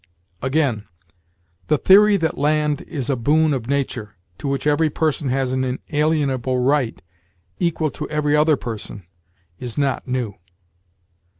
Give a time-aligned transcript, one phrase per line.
[0.41, 0.85] Again:
[1.67, 2.81] "The theory that land...
[2.87, 6.99] is a boon of Nature, to which every person has an inalienable right
[7.59, 9.05] equal to every other person,
[9.59, 10.33] is not new."